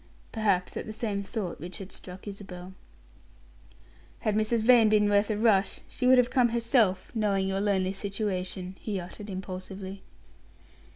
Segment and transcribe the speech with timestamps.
[0.31, 2.73] Perhaps at the same thought which had struck Isabel.
[4.21, 4.63] "Had Mrs.
[4.63, 8.99] Vane been worth a rush, she would have come herself, knowing your lonely situation," he
[8.99, 10.01] uttered, impulsively.